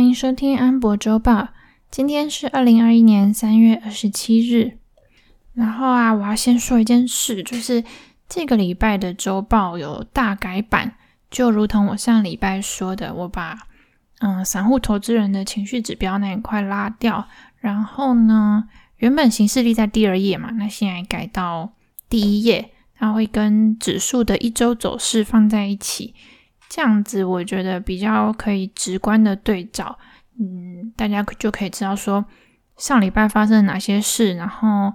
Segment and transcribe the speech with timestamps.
[0.00, 1.48] 欢迎收听安博周报。
[1.90, 4.78] 今天是二零二一年三月二十七日。
[5.52, 7.84] 然后啊，我要先说一件事，就是
[8.26, 10.94] 这个礼拜的周报有大改版，
[11.30, 13.58] 就如同我上礼拜说的，我把
[14.20, 17.28] 嗯散户投资人的情绪指标那一块拉掉。
[17.58, 21.74] 然后呢，原本行事力在第二页嘛，那现在改到
[22.08, 26.14] 第一页，它会跟指数的一周走势放在一起，
[26.70, 29.98] 这样子我觉得比较可以直观的对照，
[30.38, 32.24] 嗯，大家就可以知道说
[32.76, 34.94] 上礼拜发生了哪些事，然后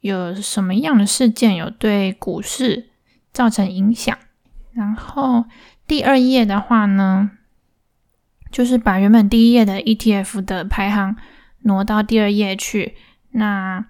[0.00, 2.90] 有什么样的事件有对股市
[3.32, 4.16] 造成影响。
[4.72, 5.44] 然后
[5.86, 7.32] 第二页的话呢，
[8.50, 11.16] 就是把原本第一页的 ETF 的排行。
[11.62, 12.94] 挪到第二页去，
[13.32, 13.84] 那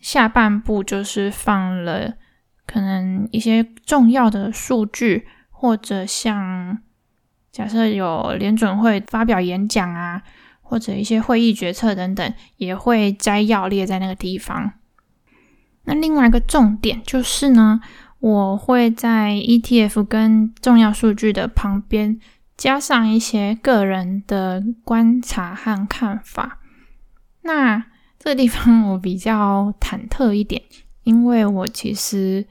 [0.00, 2.14] 下半部就是放了
[2.64, 5.26] 可能一些重要的数据，
[5.60, 6.78] 或者像
[7.50, 10.22] 假设有联准会发表演讲啊，
[10.62, 14.74] 或者一些会议决策等等，也会摘要列在那个地方。
[15.82, 17.80] 那另外一个重点就是呢，
[18.20, 22.20] 我会在 ETF 跟重要数据的旁边
[22.56, 26.60] 加上一些个人的观察和看法。
[27.42, 27.84] 那
[28.20, 30.62] 这个地方 我比较忐忑一点，
[31.02, 32.46] 因为我其实，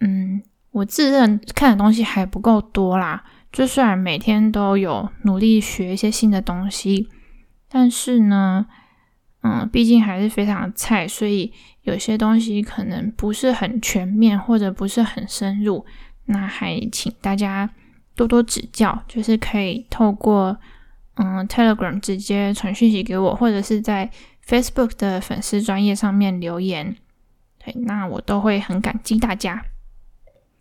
[0.00, 3.24] 嗯，我自认看的东西还不够多啦。
[3.52, 7.08] 就虽然每天都有努力学一些新的东西，
[7.68, 8.66] 但是呢，
[9.42, 15.86] 嗯，毕竟还是非常菜，所以有些东西可能不是很全面或者不是很深入。
[16.24, 17.68] 那还请大家
[18.14, 20.58] 多多指教，就是可以透过。
[21.16, 24.10] 嗯，Telegram 直接传讯息给我，或者是在
[24.48, 26.96] Facebook 的粉丝专业上面留言，
[27.62, 29.62] 对，那我都会很感激大家。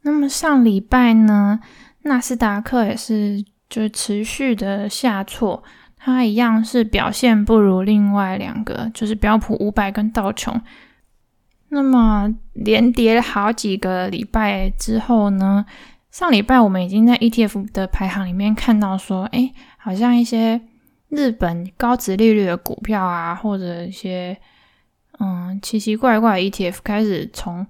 [0.03, 1.59] 那么上礼拜呢，
[2.03, 5.63] 纳斯达克也是就持续的下挫，
[5.95, 10.59] 它一样是表现不如另外两个，就是标普五百跟道琼。
[11.69, 15.65] 那么连跌了好几个礼拜之后呢，
[16.11, 20.59] 上礼拜我们已经在 ETF 的排行里面看到说，诶好像一些
[21.07, 24.37] 日本高值利率的股票啊，或者一些
[25.19, 27.65] 嗯奇奇怪怪的 ETF 开始从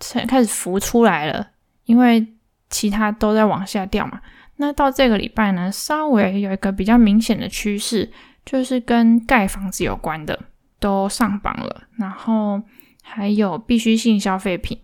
[0.00, 1.48] 才开始浮出来了，
[1.84, 2.26] 因为
[2.70, 4.20] 其他都在往下掉嘛。
[4.56, 8.10] 那到这个礼拜呢，稍微有一个比较明显的趋势，
[8.44, 10.38] 就是跟盖房子有关的
[10.80, 12.60] 都上榜了，然后
[13.02, 14.78] 还有必需性消费品。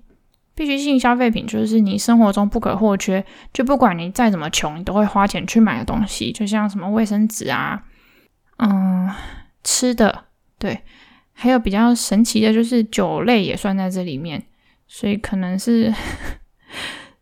[0.56, 7.82] 必需性消费品就是你生活中不可或缺，就不管你再怎么穷，你都会花钱去买的东西，就像什么卫生纸啊，
[8.58, 9.10] 嗯，
[9.64, 10.26] 吃的，
[10.56, 10.80] 对，
[11.32, 14.40] 还有比较神奇的就是酒类也算在这里面，
[14.96, 15.92] 所以可能是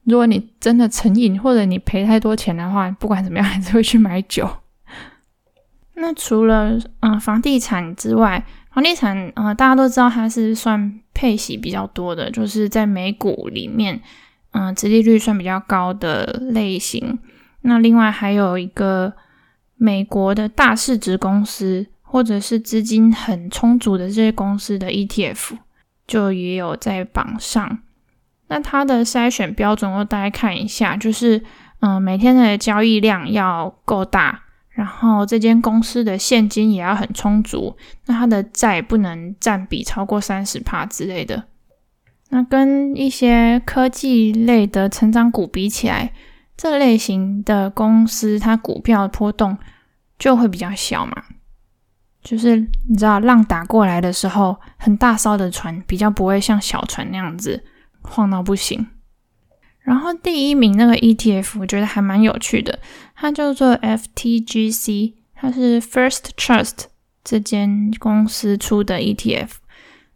[0.05, 4.47] 如果你真的成瘾或者你赔太多钱的话，不管怎么样还是会去买酒。
[5.95, 13.99] 那除了嗯房地产之外，房地产啊、呃，大家都知道它是算配息比较多的，就是在美股里面，
[14.51, 17.19] 嗯、呃，殖利率算比较高的类型。
[17.63, 19.15] 那另外还有一个
[19.77, 25.57] 美国的大市值公司，或者是资金很充足的这些公司的 ETF，
[26.07, 27.79] 就也有在榜上。
[28.49, 31.43] 那它的筛选标准我大概看一下，就是
[31.81, 34.43] 嗯、每天的交易量要够大。
[34.71, 37.77] 然后这间公司的现金也要很充足，
[38.07, 41.45] 那它的债不能占比超过三十帕之类的。
[42.31, 46.15] 那跟一些科技类的成长股比起来，
[46.57, 49.59] 这类型的公司它股票波动
[50.19, 51.23] 就会比较小嘛。
[52.23, 52.57] 就是
[52.89, 57.65] 你知道浪打过来的时候，很大艘的船比较不会像小船那样子
[58.03, 58.87] 晃到不行。
[59.81, 62.79] 然后第一名那个 ETF，我觉得还蛮有趣的，
[63.17, 66.85] 它叫做 FTGC，它是 First Trust
[67.25, 69.49] 这间公司出的 ETF。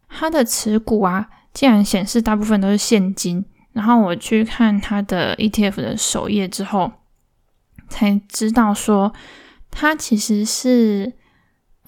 [0.09, 3.45] 它的持股啊，竟然显示大部分都是现金。
[3.73, 6.93] 然后我去看它的 ETF 的首页之后，
[7.89, 9.13] 才知道说，
[9.71, 11.13] 它其实是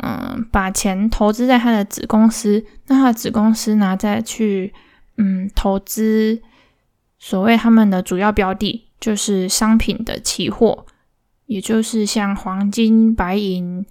[0.02, 4.72] 嗯把钱投资在他的子公司，那他的子公司拿再去
[5.16, 6.40] 嗯投资。
[7.20, 10.86] 所谓他们的主要标的就是商品的期货，
[11.46, 13.84] 也就是像黄金、白银、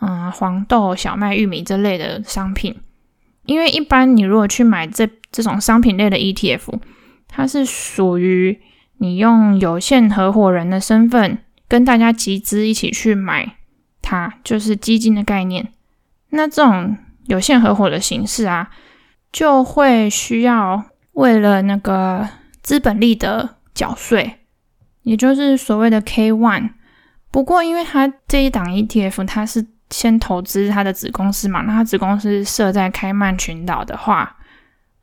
[0.00, 2.76] 嗯、黄豆、小麦、玉米这类的商品。
[3.46, 6.78] 因为一般你如果去买这这种商品类的 ETF，
[7.26, 8.60] 它是属于
[8.98, 13.56] 你用有限合伙人的身份跟大家集资一起去买
[14.08, 15.72] 它，就是基金的概念。
[16.30, 16.96] 那这种
[17.26, 18.70] 有限合伙的形式啊，
[19.30, 22.28] 就会需要为了那个。
[22.60, 24.40] 资本利得缴税，
[25.00, 26.72] 也就是所谓的 K one，
[27.30, 34.36] 不过，因为他这一档 ETF，它是先投资他的子公司嘛，那他子公司设在开曼群岛的话，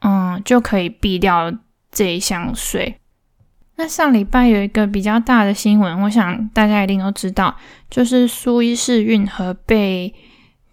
[0.01, 1.51] 嗯，就可以避掉
[1.91, 2.99] 这一项税。
[3.77, 7.55] 那上礼拜有一个比较大的新闻，我想大家一定都知道，
[7.89, 10.13] 就是苏伊士运河被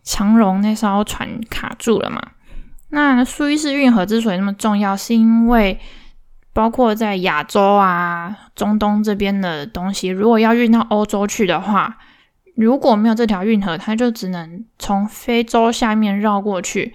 [0.04, 2.22] 长荣那艘船卡住了嘛。
[2.90, 5.80] 那苏伊士运河之所以那么重要，是因为
[6.52, 11.98] 包括在亚洲啊、中东这边的东西，如果要运到欧洲去的话，
[12.54, 16.94] 如果没有这条运河，它就只能从非洲下面绕过去。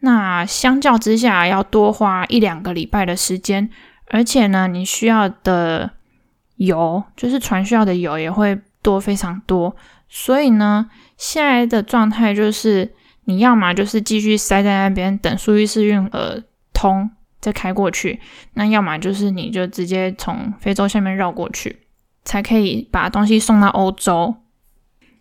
[0.00, 3.68] 那相较之下，要多花一两个礼拜的时间。
[4.12, 5.90] 而且呢，你需要的
[6.56, 9.74] 油，就是船需要的油也会多非常多。
[10.08, 12.92] 所以呢，现在的状态就是，
[13.26, 16.42] 你要么就是继续塞在那边等苏伊士运河
[16.72, 17.08] 通
[17.40, 18.18] 再开过去，
[18.54, 21.86] 那要么就是你就直接从非洲下面绕过去，
[22.24, 24.34] 才可以把东西送到欧洲。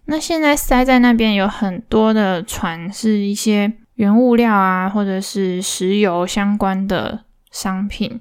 [0.06, 8.20] 那现在塞在那边有很多的船，是一些原物料啊，或者是石油相关的商品。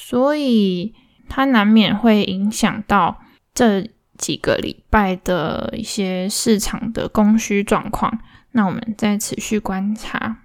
[0.00, 0.94] 所以
[1.28, 3.18] 它难免会影响到
[3.52, 3.84] 这
[4.16, 8.20] 几个礼拜的一些市场的供需状况。
[8.52, 10.38] 那我们再持续观察。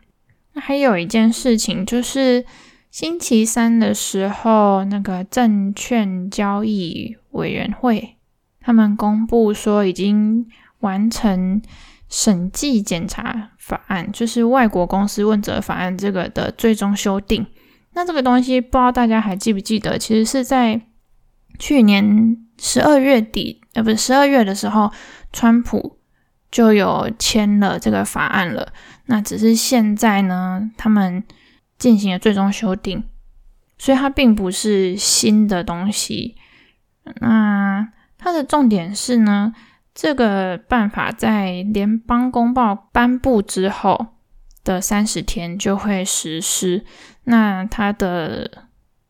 [0.54, 2.44] 那还有一件事情就是
[2.90, 8.18] 星期三的时候，那个证券交易委员会
[8.60, 10.48] 他们公布说已经
[10.80, 11.62] 完成
[12.10, 17.46] 审计检查法案，就是外国公司问责法案这个的最终修订。
[17.94, 19.98] 那这个东西不知道大家还记不记得？
[19.98, 20.82] 其实是在
[21.60, 24.92] 去年十二月底，呃，不是十二月的时候，
[25.32, 26.00] 川普
[26.52, 28.74] 就有签了这个法案了。
[29.06, 31.24] 那只是现在呢，他们
[31.78, 33.04] 进行了最终修订，
[33.78, 36.36] 所以它并不是新的东西。
[37.20, 39.54] 那它的重点是呢，
[39.94, 44.08] 这个办法在联邦公报颁布之后
[44.64, 46.86] 的三十天就会实施。
[47.26, 48.50] 那他的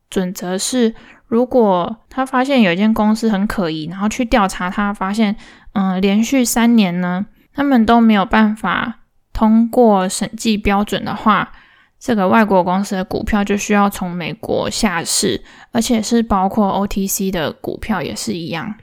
[0.09, 0.93] 准则是，
[1.25, 5.35] 如果他发现有一间公司很可疑，然后去调查，他发现，
[5.73, 8.99] 嗯、连续三年呢，他们都没有办法
[9.33, 11.51] 通过审计标准的话，
[11.99, 18.75] 这个外国公司的股票就需要从美国下市，而且是包括 OTC 的股票也是一样。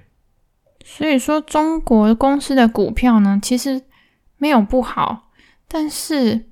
[0.85, 3.83] 所以说，中国公司的股票呢，其实
[4.39, 5.31] 没有不好，
[5.69, 6.50] 但是。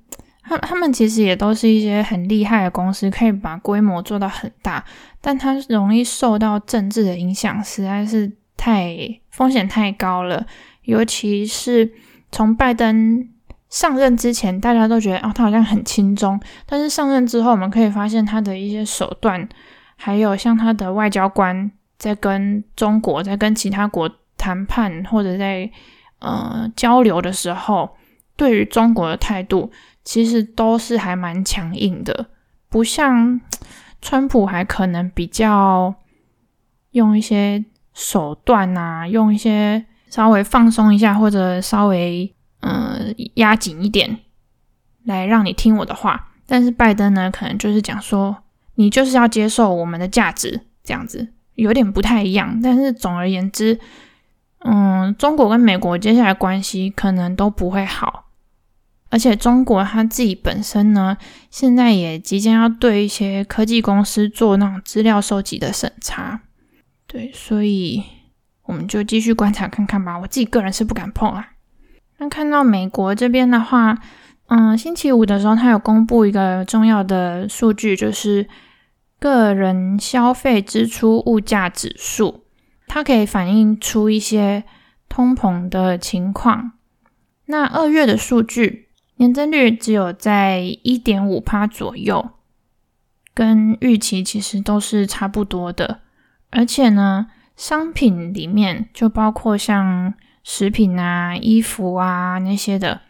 [0.49, 4.83] 他他们其实也都是一些很厉害的公司，可以把规模做到很大，
[5.21, 8.97] 但它容易受到政治的影响，实在是太
[9.29, 10.43] 风险太高了。
[10.81, 11.91] 尤其是
[12.31, 13.29] 从拜登
[13.69, 19.47] 上任之前，大家都觉得哦，他好像很轻松，但是上任之后，我们可以发现他的一些手段，
[19.95, 25.69] 还有像他的外交官在跟中国、在跟其他国谈判或者在
[26.17, 27.95] 呃交流的时候，
[28.35, 29.71] 对于中国的态度。
[30.09, 32.31] 其实都是还蛮强硬的，
[32.67, 33.39] 不像
[34.01, 35.93] 川普还可能比较
[36.93, 37.63] 用一些
[37.93, 44.17] 手段啊，用一些稍微放松一下或者稍微嗯压紧一点
[45.03, 46.29] 来让你听我的话。
[46.47, 48.35] 但是拜登呢，可能就是讲说
[48.73, 52.59] 你就是要接受我们的价值，这样子有点不太一样。
[52.63, 53.79] 但是总而言之，
[54.65, 58.25] 嗯，中国跟美国接下来关系可能都不会好。
[59.11, 61.17] 而且中国它自己本身呢，
[61.49, 66.41] 现在也即将要对一些科技公司做那种资料收集的审查，
[67.07, 68.03] 对，所以
[68.65, 70.19] 我们就继续观察看看吧。
[70.19, 71.49] 我自己个人是不敢碰啊。
[72.19, 73.97] 那看到美国这边的话，
[74.49, 78.47] 嗯，星期五的时候，它有公布一个重要的数据，就是
[79.19, 82.43] 个人消费支出物价指数，
[82.85, 84.63] 它可以反映出一些
[85.07, 86.73] 通膨的情况。
[87.47, 88.88] 那二月的数据。
[89.19, 92.29] 年增率只有在一点五趴左右，
[93.33, 95.99] 跟预期其实都是差不多的。
[96.51, 103.01] 而且呢，商品里面就包括像食品啊、衣服啊那些的，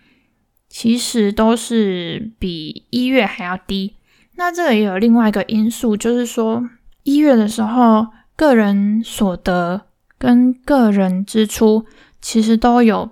[0.67, 3.97] 其实都是比一月还要低。
[4.35, 6.67] 那这个也有另外一个因素，就是说
[7.03, 9.85] 一月的时候，个人所得
[10.17, 11.85] 跟个人支出
[12.19, 13.11] 其实都有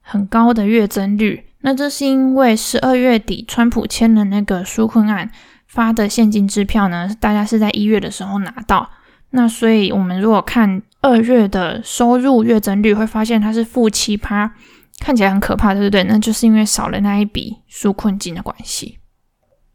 [0.00, 1.44] 很高的月增率。
[1.68, 5.30] 那这是因为十二月底川普签了那个纾困案
[5.66, 8.88] 发的现金支票呢，大家是在一月的时候拿到。
[9.32, 14.50] 那所以我们如果看二月的收入月增率，会发现它是负七趴，
[14.98, 16.02] 看起来很可怕，对不对？
[16.04, 19.00] 那就是因为少了那一笔纾困金的关系。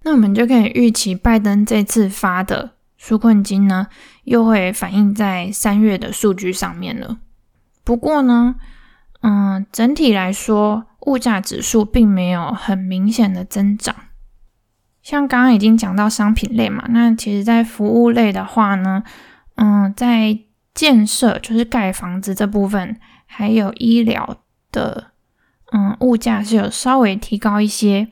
[0.01, 3.85] 那我们就可以预期拜登这次发的纾困金呢，
[4.23, 7.19] 又会反映在三月的数据上面了。
[7.83, 8.55] 不过呢，
[9.23, 13.95] 嗯，整体来说，物价指数并没有很明显的增长。
[15.01, 19.03] 像刚刚已经讲到商品类嘛，那其实在服务类的话呢，
[19.55, 20.37] 嗯，在
[20.73, 24.37] 建设就是盖房子这部分，还有医疗
[24.71, 25.11] 的，
[25.71, 28.09] 嗯，物价是有稍微提高一些。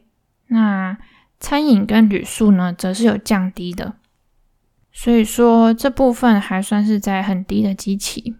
[0.47, 0.97] 那
[1.39, 3.95] 餐饮跟旅宿呢，则是有降低的。
[4.93, 8.35] 所以说这部分还算是在很低的基期。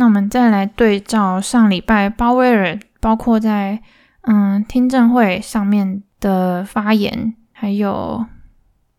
[0.00, 3.82] 那我们再来对照上礼拜鲍威尔，包括在
[4.22, 8.24] 嗯听证会上面的发言，还有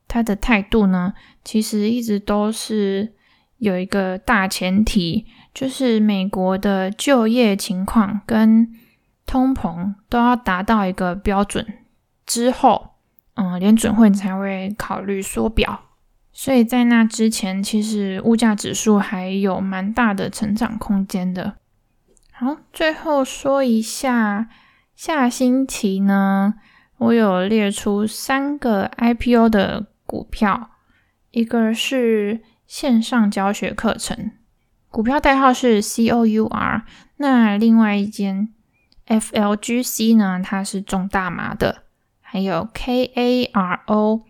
[0.10, 3.14] 他的态度呢，其实一直都是
[3.60, 8.70] 有一个大前提，就是美国的就业情况跟
[9.26, 11.66] 通膨都要达到一个标准
[12.26, 12.96] 之后，
[13.36, 15.80] 嗯，联准会才会考虑缩表。
[16.32, 21.56] 所以在那之前，其实物价指数还有蛮大的成长空间的。
[22.32, 24.48] 好，最后说一下，
[24.96, 26.54] 下星期呢，
[26.98, 30.70] 我有列出三个 IPO 的股票，
[31.32, 34.32] 一个是线上教学课程，
[34.90, 36.84] 股票代号是 COUR。
[37.18, 38.54] 那另外一间
[39.08, 41.84] FLGC 呢，它是种大麻的，
[42.22, 44.22] 还有 KARO。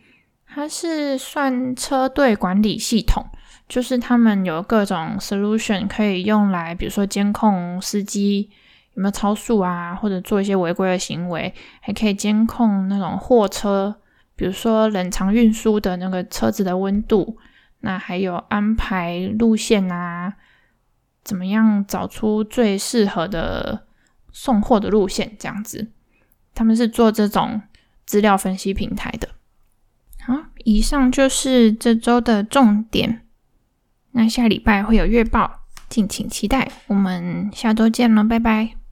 [0.60, 3.26] 它是算车队管理系统，
[3.70, 8.50] 就是他们有各种 solution 可以用来，比如说监控司机
[8.94, 14.02] 有没有超速啊，或者做一些违规的行为，还可以监控那种货车，
[14.36, 17.38] 比如说冷藏运输的那个车子的温度，
[17.80, 20.34] 那还有安排路线啊，
[21.24, 23.86] 怎么样找出最适合的
[24.34, 25.90] 送货的路线，这样子，
[26.54, 27.62] 他们是做这种
[28.06, 29.30] 资料分析平台的。
[30.22, 33.22] 好，以上就是这周的重点。
[34.12, 36.72] 那下礼拜会有月报，敬请期待。
[36.88, 38.79] 我们下周见了，拜拜。